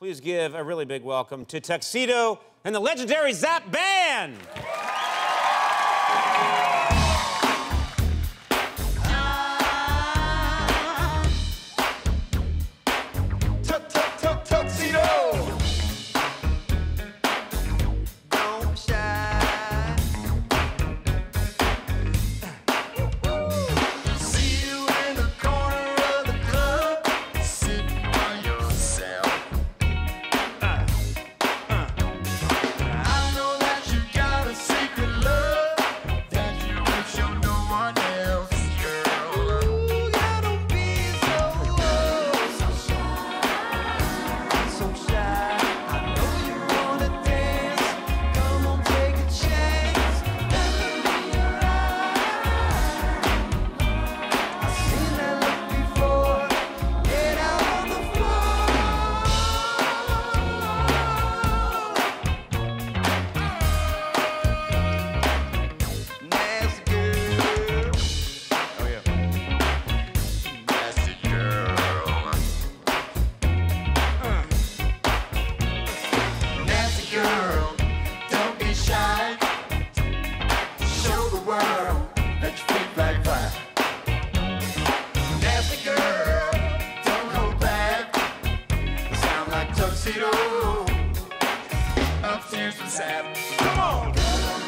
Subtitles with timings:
[0.00, 4.36] Please give a really big welcome to Tuxedo and the legendary Zapp Band.
[92.86, 93.24] Sap.
[93.58, 94.67] Come on.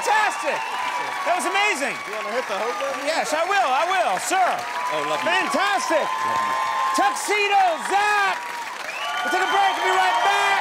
[0.00, 0.56] Fantastic.
[1.28, 1.92] That was amazing.
[2.08, 3.04] You want to hit the hope button?
[3.04, 3.68] Yes, I will.
[3.68, 4.40] I will, sir.
[4.40, 5.28] Oh, love you.
[5.28, 6.06] Fantastic.
[6.96, 8.40] Tuxedo Zapp.
[9.20, 9.72] We'll take a break.
[9.76, 10.59] We'll be right back.